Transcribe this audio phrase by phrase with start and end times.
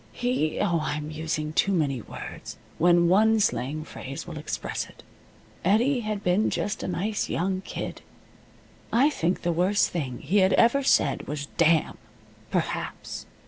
[0.11, 5.03] He oh, I am using too many words, when one slang phrase will express it.
[5.63, 8.01] Eddie had been just a nice young kid.
[8.91, 11.99] I think the worst thing he had ever said was "Damn!"
[12.49, 13.27] perhaps.